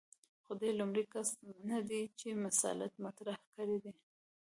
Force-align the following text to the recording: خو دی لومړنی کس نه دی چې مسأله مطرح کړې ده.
خو 0.43 0.51
دی 0.61 0.69
لومړنی 0.79 1.03
کس 1.13 1.29
نه 1.69 1.79
دی 1.89 2.01
چې 2.19 2.41
مسأله 2.45 2.87
مطرح 3.05 3.37
کړې 3.55 3.77
ده. 3.83 3.91